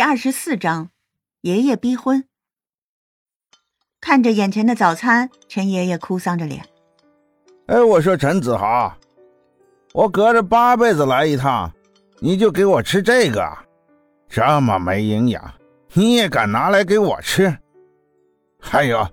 [0.00, 0.88] 第二十四章，
[1.42, 2.24] 爷爷逼婚。
[4.00, 6.64] 看着眼前的早餐，陈爷爷哭丧着脸。
[7.66, 8.96] 哎，我说陈子豪，
[9.92, 11.70] 我隔着八辈子来一趟，
[12.18, 13.46] 你就给我吃这个，
[14.26, 15.52] 这么没营养，
[15.92, 17.54] 你也敢拿来给我吃？
[18.58, 19.06] 还有，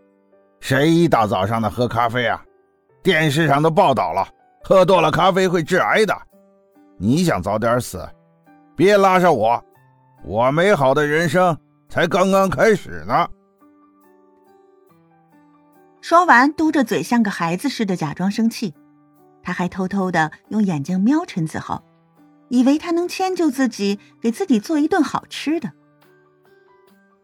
[0.61, 2.41] 谁一大早上的喝咖啡啊？
[3.03, 4.25] 电视上都报道了，
[4.63, 6.17] 喝多了咖啡会致癌的。
[6.97, 8.09] 你想早点死，
[8.73, 9.61] 别拉上我。
[10.27, 13.29] 我美好的人生才刚刚开始呢。
[16.01, 18.73] 说完，嘟着嘴，像个孩子似的假装生气。
[19.41, 21.81] 他还偷偷的用眼睛瞄陈子豪，
[22.49, 25.71] 以为他能迁就自己，给自己做一顿好吃的。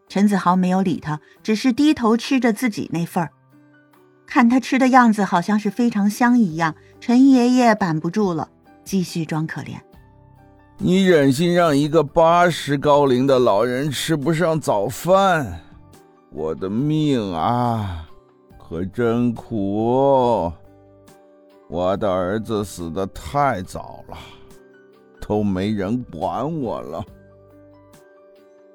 [0.08, 3.30] 陈子豪没有理他，只是低头吃着自己那份儿。
[4.26, 6.74] 看他吃的样子，好像是非常香一样。
[7.00, 8.48] 陈爷爷板不住了，
[8.82, 9.78] 继续装可怜。
[10.78, 15.60] 你忍心让一个八十高龄的老人吃不上早饭？
[16.30, 18.08] 我的命啊，
[18.58, 20.52] 可真苦！
[21.68, 24.18] 我的儿子死的太早了，
[25.20, 27.04] 都没人管我了。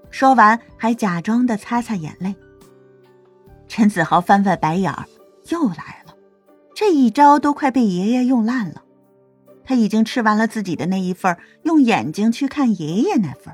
[0.09, 2.33] 说完，还假装的擦擦眼泪。
[3.67, 5.05] 陈子豪翻翻白眼儿，
[5.49, 6.15] 又来了，
[6.73, 8.81] 这一招都快被爷爷用烂了。
[9.69, 13.53] 他已经吃完了自己的那一份，用眼睛去看爷爷那份。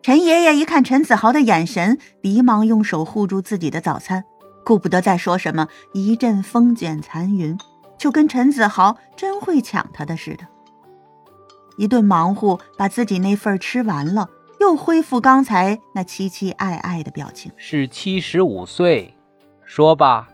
[0.00, 4.24] 陈爷爷一看陈子豪的眼神，急忙用手护住自己的早餐，
[4.64, 7.58] 顾不得再说什么，一阵风卷残云，
[7.98, 10.46] 就跟陈子豪真会抢他的似的。
[11.76, 17.52] 一顿忙活，把自己那份吃完了，又恢复刚才那凄凄爱爱的表情。
[17.58, 19.14] 是七十五岁，
[19.66, 20.30] 说吧，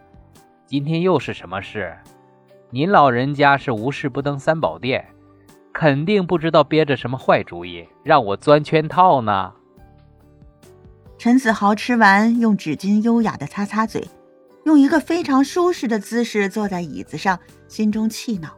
[0.64, 1.92] 今天又是什么事？
[2.76, 5.02] 您老人家是无事不登三宝殿，
[5.72, 9.50] 肯定不知道憋着什么坏主意，让我钻圈套呢。
[11.16, 14.06] 陈子豪吃完，用纸巾优雅的擦擦嘴，
[14.64, 18.50] 用一个非常舒适的姿势坐在椅子上，心中气恼：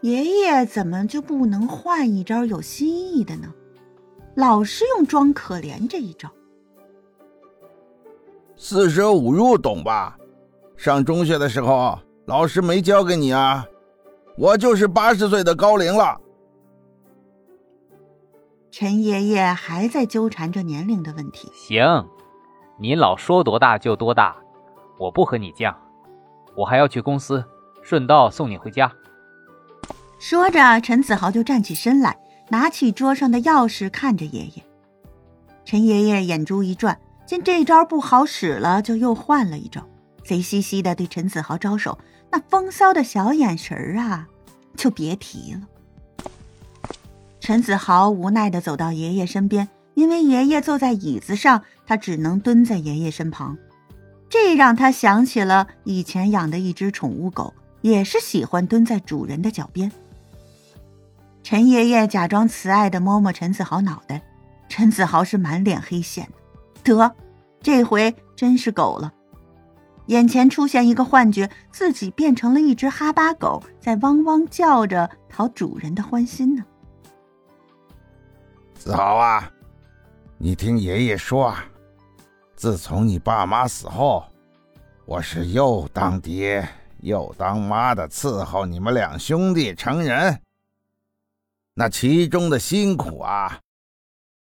[0.00, 3.54] 爷爷怎么就不能换一招有新意的呢？
[4.34, 6.28] 老是用装可怜这一招。
[8.56, 10.18] 四舍五入懂吧？
[10.76, 11.96] 上中学的时候。
[12.26, 13.64] 老师没教给你啊！
[14.36, 16.20] 我就是八十岁的高龄了。
[18.72, 21.48] 陈爷爷还在纠缠着年龄的问题。
[21.54, 22.04] 行，
[22.80, 24.36] 您老说多大就多大，
[24.98, 25.72] 我不和你犟。
[26.56, 27.44] 我还要去公司，
[27.80, 28.92] 顺道送你回家。
[30.18, 34.64] 说着，陈子豪就站起身来，拿起桌上的钥匙，看着爷爷。
[35.64, 39.86] 陈爷爷眼珠一转，见这招不好使了，就又换了一招，
[40.26, 41.98] 贼兮兮的对陈子豪招手。
[42.30, 44.28] 那风骚的小眼神儿啊，
[44.76, 45.60] 就别提了。
[47.40, 53.56] 陈子豪无奈的走到爷爷身边，因为爷爷坐在椅子上，他只能蹲在爷爷身旁。
[54.28, 59.92] 这让他想起了以前养的一只宠物狗，也是喜欢蹲在主人的脚边。
[61.44, 64.20] 陈爷爷假装慈爱的摸摸陈子豪脑袋，
[64.68, 66.28] 陈子豪是满脸黑线，
[66.82, 67.14] 得，
[67.62, 69.12] 这回真是狗了。
[70.06, 76.64] 眼前出现一个幻觉，自己变成了一只哈巴狗，在汪汪叫着讨主人的欢心呢。
[78.74, 79.50] 子豪啊，
[80.38, 81.64] 你听爷爷说啊，
[82.54, 84.24] 自从你爸妈死后，
[85.06, 86.68] 我是又当爹
[87.00, 90.40] 又当妈的伺候你们两兄弟成人，
[91.74, 93.58] 那其中的辛苦啊，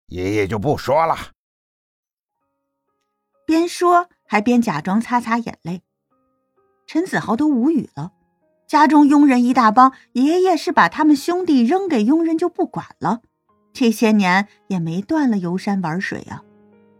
[0.07, 1.15] 爷爷就不说了。
[3.45, 4.09] 边说。
[4.25, 5.81] 还边假装擦擦眼泪，
[6.87, 8.13] 陈子豪都无语了。
[8.65, 13.21] 家中佣人一大帮，爷爷是把他们兄弟扔给佣人就不管了，
[13.71, 16.43] 这些年也没断了游山玩水啊。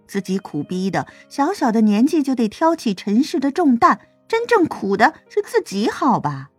[0.06, 6.52] 自己苦逼的，小小的年纪就得挑起尘世的重担，真正苦的是自己，好吧？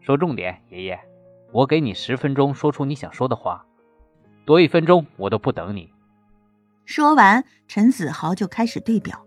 [0.00, 0.98] 说重点，爷爷，
[1.52, 3.66] 我给你十分钟说出你想说的话，
[4.46, 5.90] 多一分钟我都不等你。
[6.86, 9.26] 说完，陈子豪就开始对表。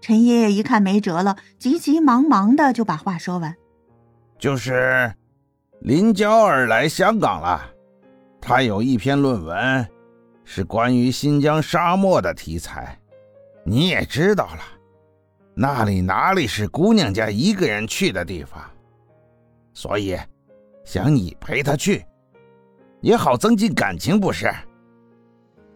[0.00, 3.54] 陈爷爷一看没辙了，急急忙忙的就把话说完。
[4.38, 5.12] 就是
[5.80, 7.60] 林娇儿来香港了，
[8.40, 9.88] 她有一篇论文，
[10.44, 12.96] 是关于新疆沙漠的题材。
[13.64, 14.60] 你也知道了，
[15.54, 18.62] 那里哪里是姑娘家一个人去的地方，
[19.74, 20.16] 所以
[20.84, 22.04] 想你陪她去，
[23.00, 24.48] 也好增进感情，不是？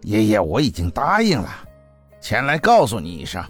[0.03, 1.49] 爷爷，我已经答应了，
[2.21, 3.43] 前来告诉你一声。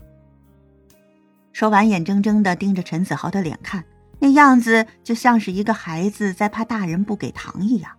[1.61, 3.85] 说完，眼睁睁的盯着陈子豪的脸看，
[4.19, 7.93] 那样子就像是一个孩子在怕大人不给糖一样。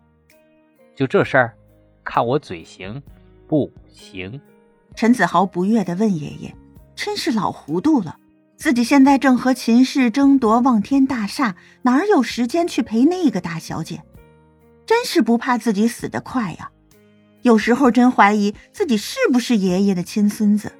[0.96, 1.54] 就这事儿，
[2.04, 3.00] 看我嘴行
[3.48, 4.42] 不行？
[4.96, 6.56] 陈子豪不悦地问爷爷
[6.98, 8.18] ：“真是老糊涂了，
[8.58, 14.02] 自己现在正和秦氏争夺望天大厦，哪有时间去陪那个大小姐？
[14.88, 16.72] 真是不怕自己死得快呀！
[17.44, 20.72] 有时候真怀疑自己是不是爷爷的亲孙子。”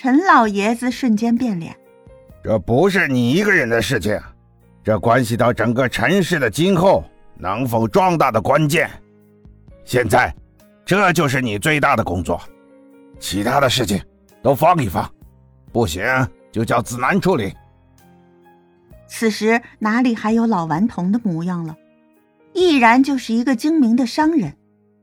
[0.00, 1.76] 陈老爷子瞬间变脸
[2.44, 4.16] ：“这不是你一个人的事情，
[4.84, 7.02] 这关系到整个陈氏的今后
[7.36, 8.88] 能否壮大的关键。
[9.84, 10.32] 现在。”
[10.86, 12.40] 这就是你最大的工作，
[13.18, 14.00] 其他的事情
[14.40, 15.12] 都放一放，
[15.72, 16.02] 不行
[16.52, 17.52] 就叫子楠处理。
[19.08, 21.76] 此时哪里还有老顽童的模样了？
[22.54, 24.56] 毅然就是一个精明的商人，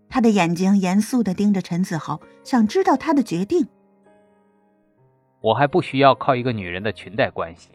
[0.10, 3.68] 他的眼睛严肃的盯着陈子豪，想知道他的决定。
[5.46, 7.70] 我还不需要靠一个女人的裙带关系，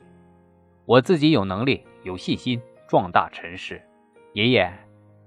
[0.87, 3.81] 我自己有能力、有信心壮大陈氏。
[4.33, 4.73] 爷爷，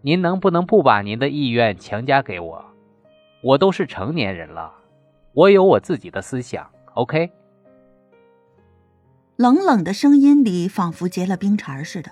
[0.01, 2.65] 您能不能不把您的意愿强加给我？
[3.41, 4.73] 我都是成年人了，
[5.31, 6.69] 我有我自己的思想。
[6.95, 7.31] OK。
[9.37, 12.11] 冷冷的声音里仿佛结了冰碴似的。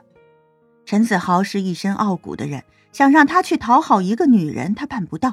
[0.86, 2.64] 陈子豪是一身傲骨的人，
[2.94, 5.32] 想让他去讨好一个女人，他办不到；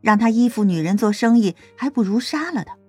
[0.00, 2.79] 让他依附女人做生意，还不如杀了他。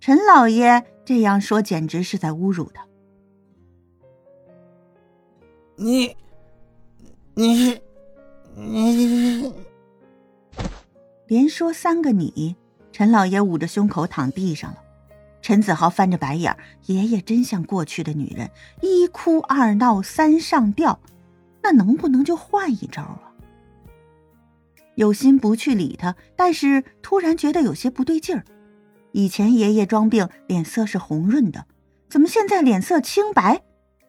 [0.00, 2.86] 陈老爷这样说，简直是在侮辱他。
[5.76, 6.16] 你，
[7.34, 7.80] 你，
[8.54, 9.52] 你。
[11.26, 12.56] 连说三个你，
[12.90, 14.78] 陈老爷捂着胸口躺地上了。
[15.42, 16.56] 陈子豪翻着白眼
[16.86, 18.50] 爷爷真像过去的女人，
[18.80, 20.98] 一哭二闹三上吊，
[21.62, 23.32] 那能不能就换一招啊？
[24.94, 28.44] 有心不去理他，但是突然觉得有些不对劲儿。
[29.12, 31.66] 以前爷爷装病脸色是红润的，
[32.08, 33.62] 怎么现在脸色清白？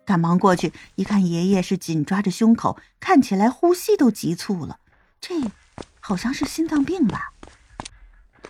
[0.05, 4.79] 赶忙过去一看，爷爷是紧抓着胸口，看起来呼吸都急促了。
[5.19, 5.35] 这。
[6.01, 7.33] 好像是心脏病吧。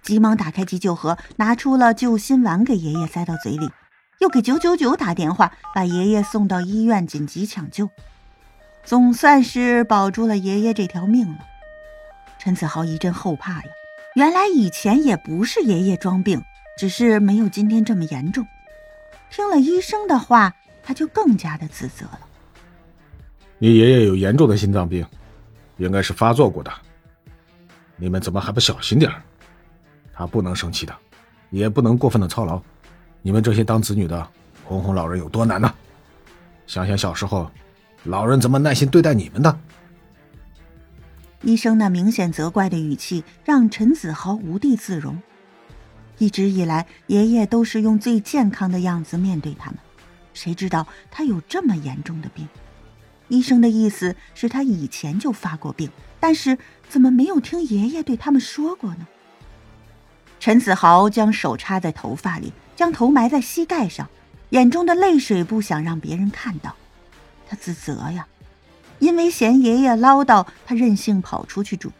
[0.01, 3.69] 急忙打开急救盒，拿出了救心丸给爷爷塞到嘴里，
[4.19, 7.89] 又给九九九打电话，把爷爷送到医院紧急抢救，
[8.83, 11.39] 总算是保住了爷爷这条命了。
[12.37, 13.63] 陈子豪一阵后怕呀，
[14.15, 16.41] 原来以前也不是爷爷装病，
[16.77, 18.45] 只是没有今天这么严重。
[19.29, 22.19] 听了医生的话，他就更加的自责了。
[23.59, 25.05] 你爷爷有严重的心脏病，
[25.77, 26.71] 应该是发作过的。
[27.97, 29.11] 你们怎么还不小心点
[30.13, 30.95] 他不能生气的，
[31.51, 32.59] 也不能过分的操劳。
[33.21, 34.27] 你们这些当子女的，
[34.63, 35.71] 哄哄老人有多难呢？
[36.65, 37.49] 想想小时候，
[38.05, 39.59] 老人怎么耐心对待你们的？
[41.41, 45.21] 医生那明显责怪的语气让陈子豪无地自容。
[46.17, 49.79] 一直以来，爷爷都是用最健康的样子面对他们，
[50.33, 52.47] 谁知道他有这么严重的病？
[53.29, 55.89] 医生的意思是他以前就发过病，
[56.19, 56.57] 但是
[56.89, 59.07] 怎么没有听爷爷对他们说过呢？
[60.41, 64.09] 陈子豪将手插在头发里，将头埋在膝盖上，
[64.49, 66.75] 眼中的泪水不想让别人看到。
[67.47, 68.27] 他自责呀，
[68.99, 71.91] 因为嫌爷爷唠叨，他任性跑出去住。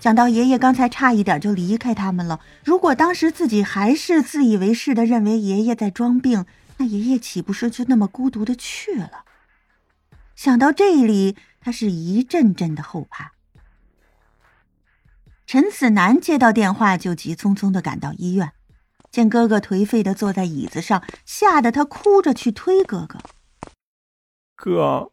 [0.00, 6.44] 想到爷爷刚才差一点就离开他们了，如果当时自己还是自以为是的认为爷爷在装病，
[6.76, 9.24] 那爷爷岂不是就那么孤独的去了？
[10.36, 13.32] 想到这里，他是一阵阵的后怕。
[15.46, 18.52] 陈子南接到电话，就急匆匆的赶到医院，
[19.10, 23.18] 见哥哥颓废的坐在椅子上，吓得他哭着去推哥哥。
[24.54, 25.10] 哥，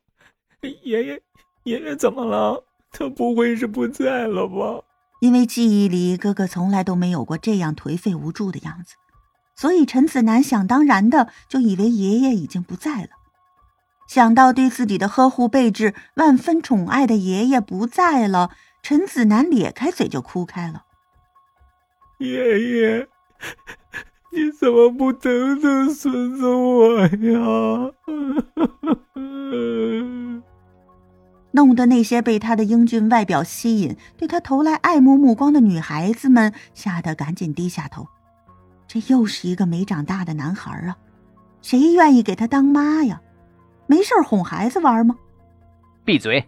[0.69, 1.21] 爷爷，
[1.63, 2.63] 爷爷怎么了？
[2.91, 4.83] 他不会是不在了吧？
[5.19, 8.95] 因为记忆里哥哥从来都没有过这样颓废无助的样子，
[9.55, 13.09] 所以陈子南想当然的就以为爷爷已经不在了。
[14.07, 18.51] 想到对自己的呵护备至、万分宠爱的爷爷不在了，
[18.83, 20.83] 陈子南咧开嘴就哭开了。
[22.19, 23.07] 爷爷，
[24.31, 27.91] 你怎么不疼疼孙子我呀？
[31.55, 38.07] 弄得那些被他的英俊外表吸引、对他投来爱慕目光的女孩子们吓得赶紧低下头。
[38.87, 40.97] 这又是一个没长大的男孩啊，
[41.61, 43.21] 谁愿意给他当妈呀？
[43.87, 45.15] 没事哄孩子玩吗？
[46.03, 46.43] 闭嘴！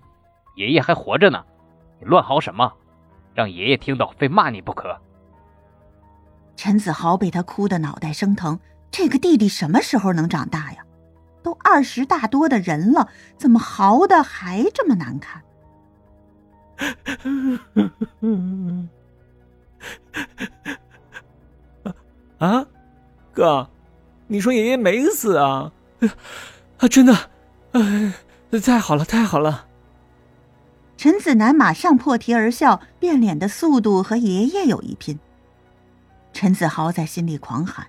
[0.56, 1.44] 爷爷还活着呢，
[2.00, 2.72] 你乱嚎什么？
[3.34, 5.00] 让爷爷听到非骂你不可。
[6.56, 8.60] 陈子豪被他哭得脑袋生疼。
[8.90, 10.85] 这个弟弟什么时候能长大呀？
[11.46, 15.44] 都二十大多的人了，怎么嚎的还这么难看？
[22.40, 22.66] 啊，
[23.32, 23.70] 哥，
[24.26, 25.72] 你说爷爷没死啊？
[26.80, 27.30] 啊，真的，
[27.74, 28.12] 哎，
[28.60, 29.68] 太好了，太好了！
[30.98, 35.20] 陈子南马上破涕而笑，变脸的速度和爷爷有一拼。
[36.34, 37.86] 陈子豪在心里狂喊：“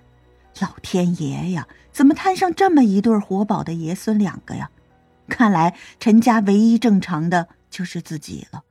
[0.59, 4.69] 老天爷呀，怎么摊上这么一对活宝的爷孙两个呀？
[5.27, 8.63] 看来陈家唯一正常的就是自己了。”